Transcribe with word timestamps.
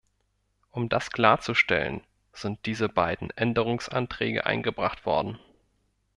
Um 0.71 0.89
das 0.89 1.11
klarzustellen, 1.11 2.01
sind 2.33 2.65
diese 2.65 2.89
beiden 2.89 3.29
Änderungsanträge 3.37 4.47
eingebracht 4.47 5.05
worden. 5.05 5.37